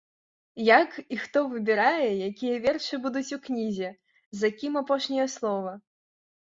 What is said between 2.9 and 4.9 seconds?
будуць у кнізе, за кім